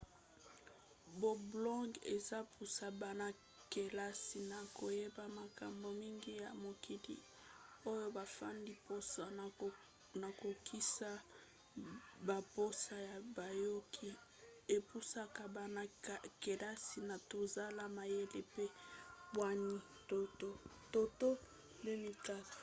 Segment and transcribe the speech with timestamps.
[1.21, 7.15] bablogs ezopusa bana-kelasi na koyeba makambo mingi ya mokili
[7.91, 8.71] oyo bafandi.
[8.81, 9.47] mposa ya
[10.31, 11.09] kokokisa
[12.27, 14.09] bamposa ya bayoki
[14.75, 18.65] epusaka bana-kelasi na kozala mayele mpe
[19.33, 19.77] bwania
[20.11, 20.49] toto
[21.83, 22.47] 2004